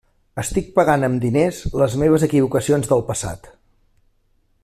[0.43, 3.51] Estic pagant amb diners les meves equivocacions del passat.